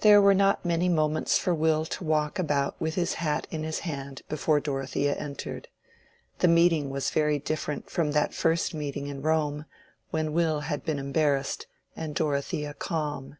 There 0.00 0.22
were 0.22 0.32
not 0.32 0.64
many 0.64 0.88
moments 0.88 1.36
for 1.36 1.54
Will 1.54 1.84
to 1.84 2.02
walk 2.02 2.38
about 2.38 2.80
with 2.80 2.94
his 2.94 3.12
hat 3.20 3.46
in 3.50 3.62
his 3.62 3.80
hand 3.80 4.22
before 4.26 4.58
Dorothea 4.58 5.14
entered. 5.16 5.68
The 6.38 6.48
meeting 6.48 6.88
was 6.88 7.10
very 7.10 7.38
different 7.38 7.90
from 7.90 8.12
that 8.12 8.32
first 8.32 8.72
meeting 8.72 9.06
in 9.06 9.20
Rome 9.20 9.66
when 10.08 10.32
Will 10.32 10.60
had 10.60 10.82
been 10.82 10.98
embarrassed 10.98 11.66
and 11.94 12.14
Dorothea 12.14 12.72
calm. 12.72 13.36